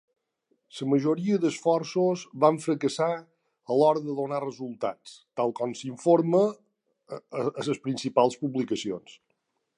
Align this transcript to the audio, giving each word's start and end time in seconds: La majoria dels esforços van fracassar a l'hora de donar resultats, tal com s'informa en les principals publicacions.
La 0.77 0.85
majoria 0.93 1.41
dels 1.43 1.51
esforços 1.57 2.23
van 2.43 2.57
fracassar 2.63 3.09
a 3.19 3.77
l'hora 3.81 4.03
de 4.07 4.17
donar 4.21 4.41
resultats, 4.47 5.15
tal 5.41 5.55
com 5.61 5.77
s'informa 5.83 6.43
en 7.19 7.55
les 7.71 7.85
principals 7.87 8.41
publicacions. 8.47 9.17